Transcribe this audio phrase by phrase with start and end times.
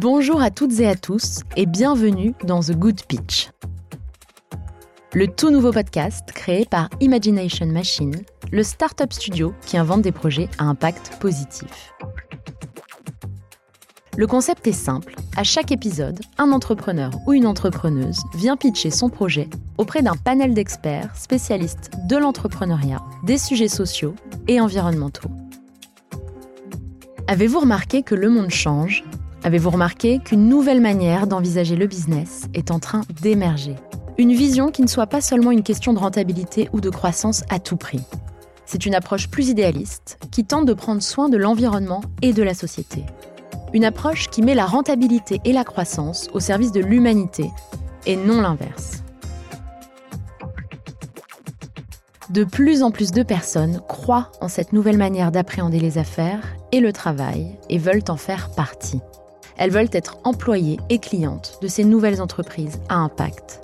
[0.00, 3.50] Bonjour à toutes et à tous et bienvenue dans The Good Pitch.
[5.12, 8.14] Le tout nouveau podcast créé par Imagination Machine,
[8.50, 11.92] le startup studio qui invente des projets à impact positif.
[14.16, 15.16] Le concept est simple.
[15.36, 20.54] À chaque épisode, un entrepreneur ou une entrepreneuse vient pitcher son projet auprès d'un panel
[20.54, 24.14] d'experts spécialistes de l'entrepreneuriat, des sujets sociaux
[24.48, 25.28] et environnementaux.
[27.26, 29.04] Avez-vous remarqué que le monde change?
[29.42, 33.74] Avez-vous remarqué qu'une nouvelle manière d'envisager le business est en train d'émerger?
[34.18, 37.58] Une vision qui ne soit pas seulement une question de rentabilité ou de croissance à
[37.58, 38.02] tout prix.
[38.66, 42.52] C'est une approche plus idéaliste qui tente de prendre soin de l'environnement et de la
[42.52, 43.02] société.
[43.72, 47.50] Une approche qui met la rentabilité et la croissance au service de l'humanité
[48.04, 49.02] et non l'inverse.
[52.28, 56.80] De plus en plus de personnes croient en cette nouvelle manière d'appréhender les affaires et
[56.80, 59.00] le travail et veulent en faire partie.
[59.56, 63.60] Elles veulent être employées et clientes de ces nouvelles entreprises à impact.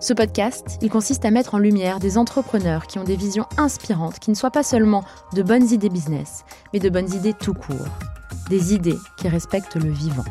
[0.00, 4.20] Ce podcast, il consiste à mettre en lumière des entrepreneurs qui ont des visions inspirantes,
[4.20, 7.88] qui ne soient pas seulement de bonnes idées business, mais de bonnes idées tout court.
[8.48, 10.24] Des idées qui respectent le vivant.